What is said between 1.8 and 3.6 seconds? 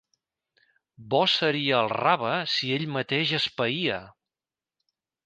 el rave si ell mateix es